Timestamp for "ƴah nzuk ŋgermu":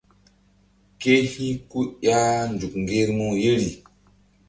2.03-3.27